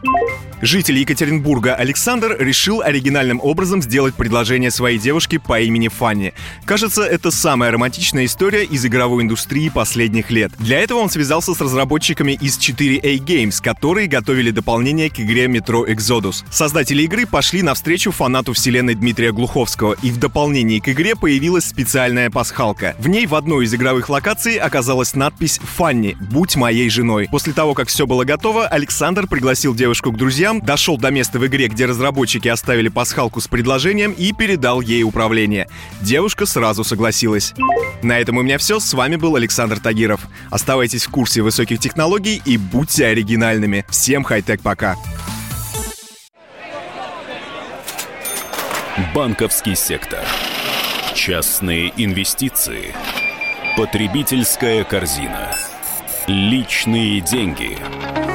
[0.61, 6.33] Житель Екатеринбурга Александр решил оригинальным образом сделать предложение своей девушке по имени Фанни.
[6.65, 10.53] Кажется, это самая романтичная история из игровой индустрии последних лет.
[10.57, 15.85] Для этого он связался с разработчиками из 4A Games, которые готовили дополнение к игре Metro
[15.85, 16.45] Exodus.
[16.49, 22.29] Создатели игры пошли навстречу фанату вселенной Дмитрия Глуховского, и в дополнении к игре появилась специальная
[22.29, 22.95] пасхалка.
[22.97, 27.27] В ней в одной из игровых локаций оказалась надпись «Фанни, будь моей женой».
[27.29, 31.47] После того, как все было готово, Александр пригласил девушку к друзьям, дошел до места в
[31.47, 35.67] игре, где разработчики оставили пасхалку с предложением и передал ей управление.
[36.01, 37.53] Девушка сразу согласилась.
[38.03, 38.79] На этом у меня все.
[38.79, 40.21] С вами был Александр Тагиров.
[40.51, 43.85] Оставайтесь в курсе высоких технологий и будьте оригинальными.
[43.89, 44.95] Всем хай-тек пока.
[49.15, 50.23] Банковский сектор.
[51.15, 52.93] Частные инвестиции.
[53.75, 55.55] Потребительская корзина.
[56.27, 58.34] Личные деньги.